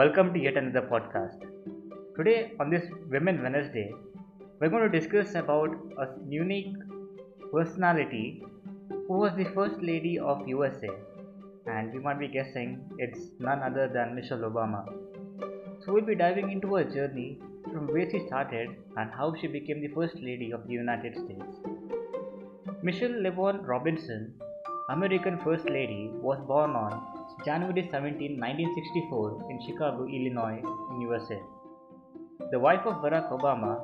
Welcome 0.00 0.32
to 0.32 0.40
yet 0.40 0.56
another 0.56 0.86
podcast. 0.90 1.42
Today, 2.16 2.52
on 2.58 2.70
this 2.70 2.82
Women 3.10 3.42
Wednesday, 3.42 3.92
we're 4.58 4.70
going 4.70 4.90
to 4.90 5.00
discuss 5.00 5.34
about 5.34 5.68
a 5.98 6.06
unique 6.26 6.72
personality 7.52 8.42
who 8.88 9.12
was 9.12 9.34
the 9.36 9.44
first 9.54 9.82
lady 9.82 10.18
of 10.18 10.48
USA, 10.48 10.88
and 11.66 11.92
you 11.92 12.00
might 12.00 12.18
be 12.18 12.26
guessing 12.26 12.80
it's 12.96 13.32
none 13.38 13.62
other 13.62 13.86
than 13.86 14.14
Michelle 14.14 14.38
Obama. 14.38 14.82
So, 15.84 15.92
we'll 15.92 16.06
be 16.06 16.14
diving 16.14 16.50
into 16.50 16.74
her 16.76 16.84
journey 16.84 17.38
from 17.64 17.86
where 17.88 18.10
she 18.10 18.26
started 18.28 18.70
and 18.96 19.10
how 19.10 19.34
she 19.38 19.46
became 19.46 19.82
the 19.82 19.88
first 19.88 20.14
lady 20.14 20.52
of 20.52 20.66
the 20.66 20.72
United 20.72 21.16
States. 21.16 21.60
Michelle 22.82 23.20
LaVaughn 23.28 23.62
Robinson, 23.66 24.32
American 24.88 25.38
First 25.44 25.68
Lady, 25.68 26.08
was 26.14 26.40
born 26.46 26.70
on 26.70 27.11
January 27.44 27.88
17, 27.90 28.38
1964, 28.38 29.50
in 29.50 29.60
Chicago, 29.66 30.06
Illinois, 30.06 30.62
in 30.90 31.00
USA. 31.00 31.40
The 32.50 32.58
wife 32.58 32.86
of 32.86 33.02
Barack 33.02 33.30
Obama, 33.30 33.80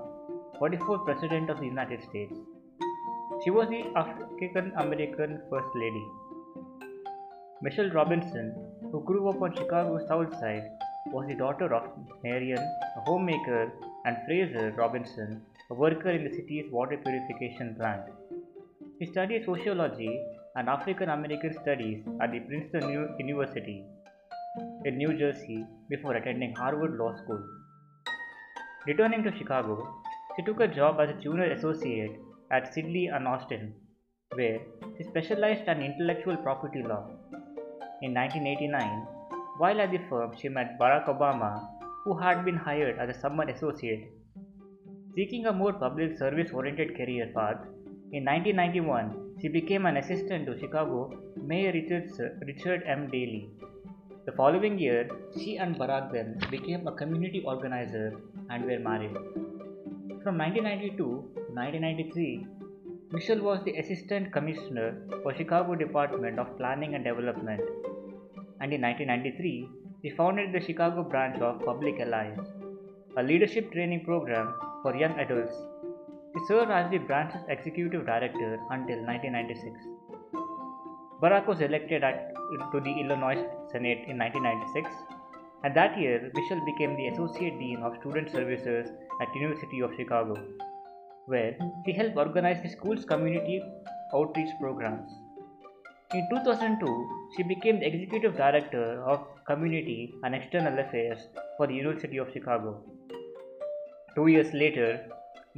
44th 0.60 1.04
President 1.04 1.50
of 1.50 1.58
the 1.58 1.66
United 1.66 2.02
States. 2.02 2.34
She 3.44 3.50
was 3.50 3.68
the 3.68 3.84
African 3.96 4.72
American 4.76 5.40
First 5.50 5.68
Lady. 5.74 6.04
Michelle 7.62 7.90
Robinson, 7.90 8.54
who 8.92 9.02
grew 9.04 9.28
up 9.28 9.42
on 9.42 9.56
Chicago's 9.56 10.06
South 10.08 10.32
Side, 10.40 10.70
was 11.06 11.26
the 11.26 11.34
daughter 11.34 11.74
of 11.74 11.90
Marion, 12.22 12.58
a 12.96 13.00
homemaker, 13.06 13.72
and 14.04 14.16
Fraser 14.26 14.72
Robinson, 14.76 15.40
a 15.70 15.74
worker 15.74 16.10
in 16.10 16.24
the 16.24 16.34
city's 16.36 16.70
water 16.70 16.96
purification 16.96 17.74
plant. 17.74 18.02
He 18.98 19.06
studied 19.06 19.44
sociology 19.44 20.20
and 20.56 20.68
African 20.68 21.10
American 21.10 21.54
studies 21.62 22.04
at 22.20 22.32
the 22.32 22.40
Princeton 22.40 22.90
University 23.18 23.84
in 24.84 24.96
New 24.96 25.16
Jersey 25.18 25.64
before 25.88 26.14
attending 26.14 26.54
Harvard 26.54 26.98
Law 26.98 27.14
School. 27.16 27.42
Returning 28.86 29.22
to 29.22 29.36
Chicago, 29.36 29.86
she 30.36 30.42
took 30.42 30.60
a 30.60 30.68
job 30.68 31.00
as 31.00 31.10
a 31.10 31.20
junior 31.20 31.50
associate 31.52 32.12
at 32.50 32.72
Sidley 32.74 33.14
and 33.14 33.28
Austin, 33.28 33.74
where 34.34 34.60
she 34.96 35.04
specialized 35.04 35.68
in 35.68 35.82
intellectual 35.82 36.36
property 36.36 36.82
law. 36.82 37.06
In 38.02 38.14
1989, 38.14 39.06
while 39.58 39.80
at 39.80 39.90
the 39.90 39.98
firm, 40.08 40.34
she 40.40 40.48
met 40.48 40.78
Barack 40.78 41.06
Obama, 41.08 41.68
who 42.04 42.16
had 42.16 42.44
been 42.44 42.56
hired 42.56 42.98
as 42.98 43.14
a 43.14 43.20
summer 43.20 43.44
associate. 43.44 44.08
Seeking 45.14 45.46
a 45.46 45.52
more 45.52 45.72
public 45.72 46.16
service 46.16 46.50
oriented 46.52 46.96
career 46.96 47.32
path, 47.34 47.58
in 48.12 48.24
1991, 48.24 49.27
she 49.40 49.48
became 49.48 49.86
an 49.86 49.96
assistant 49.96 50.46
to 50.46 50.58
Chicago 50.58 51.12
Mayor 51.36 51.72
Richard, 51.72 52.10
Richard 52.46 52.82
M. 52.86 53.08
Daley. 53.10 53.50
The 54.26 54.32
following 54.32 54.78
year, 54.78 55.08
she 55.38 55.56
and 55.56 55.76
Barack 55.76 56.12
then 56.12 56.38
became 56.50 56.86
a 56.86 56.92
community 56.92 57.42
organizer 57.46 58.14
and 58.50 58.64
were 58.64 58.78
married. 58.78 59.16
From 60.22 60.36
1992 60.36 60.96
to 60.96 61.06
1993, 61.54 62.46
Michelle 63.12 63.40
was 63.40 63.64
the 63.64 63.76
Assistant 63.76 64.32
Commissioner 64.32 64.96
for 65.22 65.34
Chicago 65.34 65.74
Department 65.74 66.38
of 66.38 66.56
Planning 66.58 66.94
and 66.94 67.04
Development 67.04 67.62
and 68.60 68.72
in 68.72 68.80
1993 68.82 69.68
he 70.02 70.10
founded 70.10 70.52
the 70.52 70.60
Chicago 70.60 71.02
branch 71.02 71.40
of 71.40 71.64
Public 71.64 72.00
Allies, 72.00 72.38
a 73.16 73.22
leadership 73.22 73.72
training 73.72 74.04
program 74.04 74.54
for 74.82 74.94
young 74.96 75.18
adults. 75.18 75.54
He 76.38 76.44
served 76.44 76.70
as 76.70 76.88
the 76.88 76.98
branch's 76.98 77.42
executive 77.48 78.06
director 78.06 78.60
until 78.70 78.98
1996. 79.02 79.80
Barack 81.20 81.48
was 81.48 81.60
elected 81.60 82.04
at, 82.04 82.32
to 82.72 82.80
the 82.80 82.92
Illinois 83.00 83.44
Senate 83.72 84.04
in 84.06 84.16
1996, 84.18 84.88
and 85.64 85.74
that 85.74 85.98
year 85.98 86.30
Michelle 86.32 86.64
became 86.64 86.94
the 86.94 87.08
Associate 87.08 87.58
Dean 87.58 87.82
of 87.82 87.96
Student 87.96 88.30
Services 88.30 88.88
at 89.20 89.34
University 89.34 89.80
of 89.80 89.90
Chicago, 89.96 90.36
where 91.26 91.56
she 91.84 91.92
helped 91.92 92.16
organize 92.16 92.62
the 92.62 92.68
school's 92.68 93.04
community 93.04 93.60
outreach 94.14 94.50
programs. 94.60 95.10
In 96.14 96.24
2002, 96.30 97.32
she 97.36 97.42
became 97.42 97.80
the 97.80 97.86
Executive 97.88 98.36
Director 98.36 99.02
of 99.02 99.26
Community 99.44 100.14
and 100.22 100.36
External 100.36 100.78
Affairs 100.78 101.18
for 101.56 101.66
the 101.66 101.74
University 101.74 102.18
of 102.18 102.32
Chicago. 102.32 102.80
Two 104.14 104.28
years 104.28 104.52
later, 104.52 105.04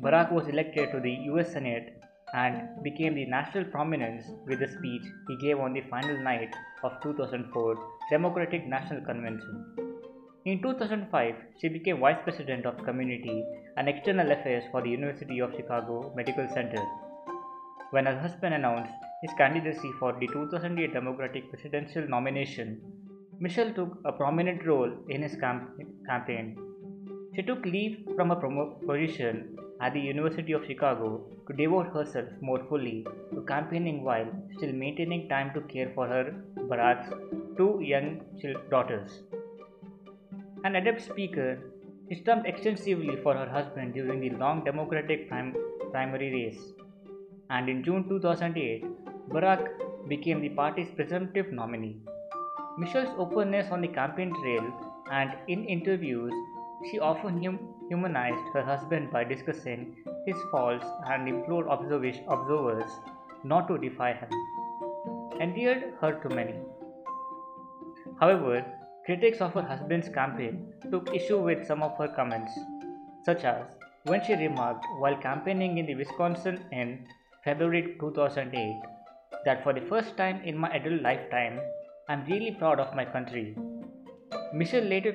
Barack 0.03 0.33
was 0.33 0.49
elected 0.49 0.91
to 0.93 0.99
the 0.99 1.13
US 1.31 1.53
Senate 1.53 2.01
and 2.33 2.83
became 2.83 3.15
the 3.15 3.27
national 3.27 3.65
prominence 3.65 4.25
with 4.47 4.61
the 4.61 4.69
speech 4.69 5.03
he 5.29 5.37
gave 5.37 5.59
on 5.59 5.75
the 5.75 5.83
final 5.91 6.19
night 6.23 6.55
of 6.83 6.93
2004 7.03 7.77
Democratic 8.11 8.67
National 8.67 9.03
Convention. 9.03 9.67
In 10.47 10.63
2005, 10.63 11.35
she 11.61 11.69
became 11.69 12.01
Vice 12.01 12.23
President 12.25 12.65
of 12.65 12.83
Community 12.83 13.45
and 13.77 13.91
External 13.91 14.33
Affairs 14.33 14.65
for 14.71 14.81
the 14.81 14.89
University 14.89 15.39
of 15.41 15.55
Chicago 15.55 16.15
Medical 16.17 16.49
Center. 16.49 16.83
When 17.91 18.07
her 18.07 18.19
husband 18.19 18.55
announced 18.55 18.95
his 19.21 19.35
candidacy 19.37 19.91
for 19.99 20.19
the 20.19 20.29
2008 20.29 20.95
Democratic 20.95 21.51
presidential 21.51 22.09
nomination, 22.09 22.81
Michelle 23.39 23.75
took 23.75 23.99
a 24.07 24.13
prominent 24.13 24.65
role 24.65 24.91
in 25.11 25.21
his 25.21 25.37
camp- 25.37 25.79
campaign. 26.07 26.57
She 27.37 27.43
took 27.43 27.67
leave 27.67 28.09
from 28.17 28.31
her 28.31 28.37
position 28.87 29.59
at 29.81 29.95
the 29.95 30.01
University 30.01 30.53
of 30.53 30.65
Chicago 30.67 31.09
to 31.47 31.53
devote 31.55 31.89
herself 31.95 32.29
more 32.41 32.63
fully 32.69 33.07
to 33.35 33.41
campaigning 33.43 34.05
while 34.05 34.27
still 34.57 34.73
maintaining 34.73 35.29
time 35.29 35.53
to 35.55 35.61
care 35.73 35.91
for 35.95 36.07
her 36.07 36.35
Barack's 36.71 37.13
two 37.57 37.81
young 37.81 38.21
daughters. 38.71 39.23
An 40.65 40.77
adept 40.77 41.01
speaker, 41.01 41.59
she 42.09 42.17
stumped 42.17 42.47
extensively 42.47 43.17
for 43.23 43.35
her 43.35 43.49
husband 43.49 43.95
during 43.95 44.21
the 44.21 44.31
long 44.31 44.63
Democratic 44.65 45.29
prim- 45.29 45.57
primary 45.91 46.31
race. 46.33 46.61
And 47.49 47.69
in 47.69 47.83
June 47.83 48.09
2008, 48.09 48.85
Barack 49.31 49.67
became 50.09 50.41
the 50.41 50.51
party's 50.51 50.91
presumptive 50.91 51.53
nominee. 51.53 51.97
Michelle's 52.79 53.15
openness 53.19 53.71
on 53.71 53.81
the 53.81 53.89
campaign 53.89 54.33
trail 54.43 54.65
and 55.11 55.33
in 55.49 55.65
interviews, 55.65 56.33
she 56.89 56.99
often 56.99 57.43
hum- 57.43 57.75
humanized 57.89 58.47
her 58.55 58.63
husband 58.63 59.11
by 59.11 59.23
discussing 59.25 59.97
his 60.27 60.37
faults 60.51 60.87
and 61.07 61.29
implored 61.29 61.67
observers 61.69 62.91
not 63.45 63.69
to 63.69 63.79
defy 63.79 64.13
him, 64.13 64.29
endeared 65.41 65.95
her 66.01 66.13
to 66.23 66.35
many. 66.35 66.55
However, 68.19 68.65
critics 69.05 69.41
of 69.41 69.55
her 69.55 69.63
husband's 69.63 70.09
campaign 70.09 70.73
took 70.91 71.15
issue 71.15 71.39
with 71.39 71.67
some 71.67 71.83
of 71.83 71.97
her 71.99 72.09
comments, 72.09 72.53
such 73.25 73.45
as 73.45 73.67
when 74.05 74.23
she 74.25 74.35
remarked 74.35 74.87
while 74.99 75.17
campaigning 75.17 75.79
in 75.79 75.87
the 75.87 75.95
Wisconsin 75.95 76.65
in 76.73 77.07
February 77.45 77.97
2008 78.01 78.81
that 79.45 79.63
for 79.63 79.73
the 79.73 79.81
first 79.83 80.17
time 80.17 80.41
in 80.45 80.57
my 80.57 80.71
adult 80.71 81.03
lifetime, 81.03 81.61
I'm 82.09 82.25
really 82.27 82.53
proud 82.53 82.81
of 82.81 82.95
my 82.95 83.05
country. 83.05 83.57
Michelle 84.53 84.85
later 84.85 85.13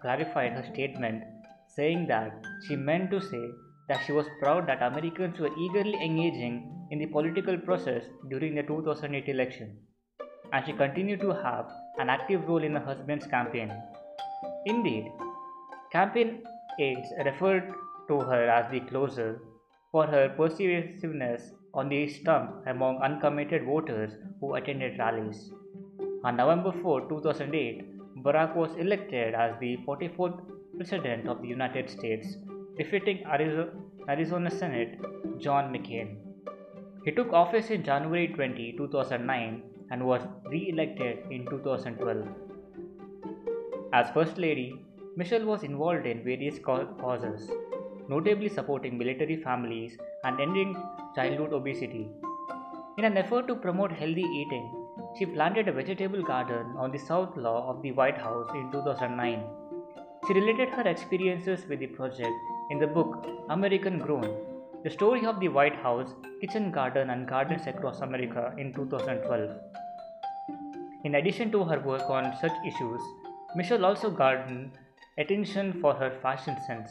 clarified 0.00 0.52
her 0.52 0.64
statement, 0.72 1.22
saying 1.66 2.06
that 2.06 2.32
she 2.66 2.74
meant 2.74 3.10
to 3.10 3.20
say 3.20 3.50
that 3.88 4.00
she 4.06 4.12
was 4.12 4.26
proud 4.40 4.66
that 4.66 4.82
Americans 4.82 5.38
were 5.38 5.50
eagerly 5.58 6.02
engaging 6.02 6.72
in 6.90 6.98
the 6.98 7.06
political 7.06 7.58
process 7.58 8.04
during 8.30 8.54
the 8.54 8.62
2008 8.62 9.28
election, 9.28 9.76
and 10.52 10.64
she 10.64 10.72
continued 10.72 11.20
to 11.20 11.32
have 11.32 11.70
an 11.98 12.08
active 12.08 12.48
role 12.48 12.64
in 12.64 12.74
her 12.74 12.84
husband's 12.84 13.26
campaign. 13.26 13.70
Indeed, 14.64 15.12
campaign 15.92 16.42
aides 16.80 17.12
referred 17.26 17.74
to 18.08 18.20
her 18.20 18.48
as 18.48 18.70
the 18.70 18.80
closer 18.80 19.42
for 19.92 20.06
her 20.06 20.30
persuasiveness 20.30 21.52
on 21.74 21.90
the 21.90 22.08
stump 22.08 22.66
among 22.66 23.02
uncommitted 23.02 23.64
voters 23.64 24.12
who 24.40 24.54
attended 24.54 24.98
rallies. 24.98 25.52
On 26.24 26.36
November 26.36 26.72
4, 26.82 27.08
2008, 27.08 27.97
Barack 28.24 28.56
was 28.56 28.74
elected 28.76 29.34
as 29.34 29.54
the 29.60 29.76
44th 29.86 30.40
President 30.76 31.28
of 31.28 31.40
the 31.40 31.48
United 31.48 31.88
States, 31.88 32.36
defeating 32.76 33.24
Arizona 34.08 34.50
Senate 34.50 34.98
John 35.38 35.72
McCain. 35.72 36.16
He 37.04 37.12
took 37.12 37.32
office 37.32 37.70
in 37.70 37.84
January 37.84 38.28
20, 38.28 38.72
2009 38.76 39.62
and 39.90 40.04
was 40.04 40.22
re 40.46 40.68
elected 40.68 41.18
in 41.30 41.46
2012. 41.46 42.26
As 43.92 44.10
First 44.10 44.36
Lady, 44.36 44.80
Michelle 45.16 45.44
was 45.44 45.62
involved 45.62 46.06
in 46.06 46.24
various 46.24 46.58
causes, 46.58 47.50
notably 48.08 48.48
supporting 48.48 48.98
military 48.98 49.36
families 49.36 49.96
and 50.24 50.40
ending 50.40 50.76
childhood 51.14 51.52
obesity. 51.52 52.08
In 52.98 53.04
an 53.04 53.16
effort 53.16 53.46
to 53.46 53.54
promote 53.54 53.92
healthy 53.92 54.22
eating, 54.22 54.77
she 55.18 55.26
planted 55.26 55.66
a 55.66 55.72
vegetable 55.72 56.22
garden 56.22 56.66
on 56.76 56.92
the 56.92 56.98
south 56.98 57.36
lawn 57.36 57.62
of 57.70 57.82
the 57.82 57.90
White 57.90 58.18
House 58.18 58.48
in 58.54 58.70
2009. 58.70 59.42
She 60.26 60.34
related 60.34 60.68
her 60.68 60.86
experiences 60.86 61.66
with 61.68 61.80
the 61.80 61.88
project 61.88 62.36
in 62.70 62.78
the 62.78 62.86
book 62.86 63.26
American 63.50 63.98
Grown 63.98 64.28
The 64.84 64.90
Story 64.90 65.26
of 65.26 65.40
the 65.40 65.48
White 65.48 65.74
House, 65.74 66.14
Kitchen 66.40 66.70
Garden, 66.70 67.10
and 67.10 67.26
Gardens 67.26 67.66
Across 67.66 68.00
America 68.00 68.54
in 68.58 68.72
2012. 68.74 69.56
In 71.04 71.16
addition 71.16 71.50
to 71.50 71.64
her 71.64 71.80
work 71.80 72.08
on 72.08 72.32
such 72.40 72.52
issues, 72.64 73.00
Michelle 73.56 73.84
also 73.84 74.10
garnered 74.10 74.70
attention 75.18 75.72
for 75.80 75.94
her 75.94 76.10
fashion 76.22 76.56
sense. 76.64 76.90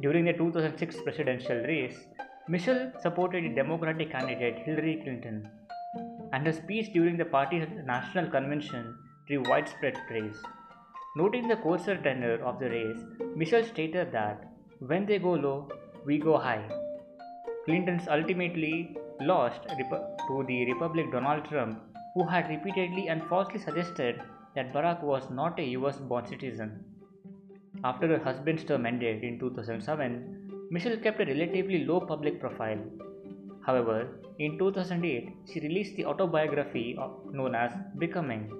During 0.00 0.24
the 0.24 0.32
2006 0.32 1.02
presidential 1.02 1.58
race, 1.58 2.06
Michelle 2.48 2.90
supported 3.00 3.44
the 3.44 3.54
Democratic 3.54 4.10
candidate 4.10 4.58
Hillary 4.66 5.00
Clinton, 5.04 5.48
and 6.34 6.46
her 6.48 6.52
speech 6.52 6.92
during 6.92 7.16
the 7.16 7.30
party's 7.32 7.66
national 7.88 8.28
convention 8.28 8.86
drew 9.28 9.42
widespread 9.48 9.96
praise. 10.08 10.38
Noting 11.16 11.46
the 11.46 11.56
coarser 11.64 11.96
tenor 12.06 12.34
of 12.44 12.58
the 12.58 12.70
race, 12.70 13.02
Michelle 13.36 13.64
stated 13.64 14.10
that 14.10 14.50
when 14.80 15.06
they 15.06 15.18
go 15.20 15.34
low, 15.34 15.68
we 16.04 16.18
go 16.18 16.36
high. 16.36 16.64
Clinton's 17.66 18.08
ultimately 18.08 18.96
lost 19.20 19.62
to 19.68 20.44
the 20.48 20.64
Republican 20.72 21.12
Donald 21.12 21.44
Trump, 21.44 21.80
who 22.14 22.26
had 22.26 22.48
repeatedly 22.48 23.08
and 23.08 23.22
falsely 23.28 23.60
suggested 23.60 24.20
that 24.56 24.72
Barack 24.72 25.04
was 25.04 25.30
not 25.30 25.60
a 25.60 25.70
US 25.76 25.98
born 25.98 26.26
citizen. 26.26 26.84
After 27.84 28.08
her 28.08 28.22
husband's 28.24 28.64
term 28.64 28.86
ended 28.86 29.22
in 29.22 29.38
2007, 29.38 30.68
Michelle 30.70 30.96
kept 30.96 31.20
a 31.20 31.26
relatively 31.26 31.84
low 31.84 32.00
public 32.00 32.40
profile. 32.40 32.80
However, 33.66 34.08
in 34.38 34.58
2008, 34.58 35.36
she 35.50 35.60
released 35.60 35.96
the 35.96 36.04
autobiography 36.06 36.98
known 37.30 37.54
as 37.54 37.72
Becoming, 37.98 38.50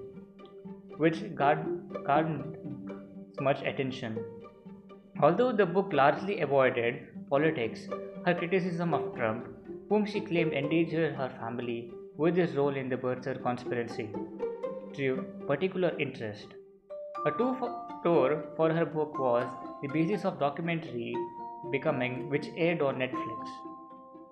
which 0.97 1.35
garnered 1.35 2.57
much 3.39 3.61
attention. 3.61 4.17
Although 5.21 5.51
the 5.51 5.65
book 5.65 5.93
largely 5.93 6.41
avoided 6.41 7.07
politics, 7.29 7.87
her 8.25 8.33
criticism 8.33 8.93
of 8.93 9.15
Trump, 9.15 9.47
whom 9.89 10.05
she 10.05 10.21
claimed 10.21 10.53
endangered 10.53 11.15
her 11.15 11.29
family 11.39 11.91
with 12.17 12.35
his 12.35 12.55
role 12.55 12.75
in 12.75 12.89
the 12.89 12.97
birther 12.97 13.41
conspiracy, 13.41 14.09
drew 14.93 15.23
particular 15.45 15.93
interest. 15.99 16.47
A 17.25 17.31
tour 17.31 18.43
for 18.55 18.71
her 18.71 18.85
book 18.85 19.19
was 19.19 19.47
the 19.81 19.87
basis 19.89 20.25
of 20.25 20.39
documentary 20.39 21.15
Becoming, 21.71 22.29
which 22.29 22.47
aired 22.55 22.81
on 22.81 22.97
Netflix. 22.97 23.74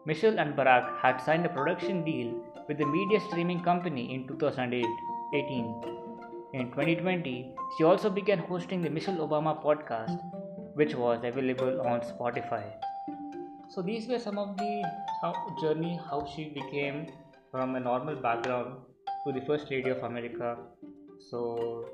Michelle 0.06 0.38
and 0.38 0.54
Barack 0.54 0.98
had 1.00 1.22
signed 1.22 1.46
a 1.46 1.50
production 1.50 2.04
deal 2.04 2.34
with 2.68 2.78
the 2.78 2.86
media 2.86 3.22
streaming 3.22 3.62
company 3.64 4.14
in 4.14 4.28
2018. 4.28 4.84
In 6.54 6.72
2020, 6.72 7.56
she 7.78 7.84
also 7.86 8.10
began 8.10 8.40
hosting 8.40 8.82
the 8.82 8.90
Michelle 8.90 9.16
Obama 9.26 9.64
podcast, 9.64 10.20
which 10.74 10.94
was 10.94 11.24
available 11.24 11.80
on 11.88 12.02
Spotify. 12.02 12.64
So 13.70 13.82
these 13.82 14.10
were 14.10 14.20
some 14.20 14.38
of 14.38 14.58
the 14.58 14.84
how, 15.22 15.34
journey 15.62 15.98
how 16.10 16.26
she 16.36 16.50
became 16.50 17.08
from 17.50 17.76
a 17.76 17.80
normal 17.80 18.18
background 18.18 18.76
to 19.26 19.32
the 19.32 19.46
first 19.46 19.72
lady 19.72 19.90
of 19.90 20.04
America. 20.04 20.58
So 21.30 21.86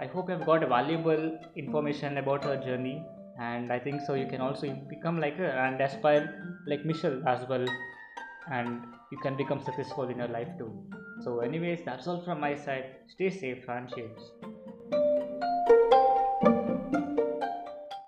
I 0.00 0.06
hope 0.06 0.28
you 0.28 0.34
have 0.34 0.44
got 0.44 0.68
valuable 0.68 1.38
information 1.54 2.18
about 2.18 2.42
her 2.42 2.56
journey 2.56 3.04
and 3.42 3.72
I 3.72 3.78
think 3.78 4.02
so 4.06 4.14
you 4.14 4.26
can 4.26 4.40
also 4.40 4.72
become 4.88 5.20
like 5.20 5.36
her 5.36 5.52
and 5.64 5.80
aspire 5.80 6.24
like 6.66 6.84
Michelle 6.84 7.20
as 7.26 7.48
well 7.48 7.66
and 8.50 8.82
you 9.10 9.18
can 9.18 9.36
become 9.36 9.62
successful 9.62 10.08
in 10.08 10.18
your 10.18 10.28
life 10.28 10.48
too. 10.58 10.70
So 11.24 11.40
anyways 11.40 11.80
that's 11.84 12.06
all 12.06 12.22
from 12.24 12.40
my 12.40 12.54
side. 12.54 12.96
Stay 13.08 13.30
safe 13.30 13.68
and 13.68 13.94
cheers. 13.94 14.51